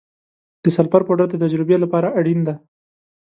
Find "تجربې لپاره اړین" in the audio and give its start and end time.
1.43-2.39